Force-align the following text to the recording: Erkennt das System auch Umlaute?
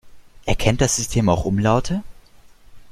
Erkennt 0.47 0.81
das 0.81 0.95
System 0.95 1.29
auch 1.29 1.45
Umlaute? 1.45 2.01